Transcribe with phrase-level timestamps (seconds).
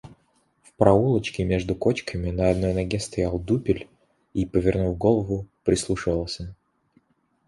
[0.63, 3.87] В проулочке между кочками на одной ноге стоял дупель
[4.33, 6.55] и, повернув голову, прислушивался.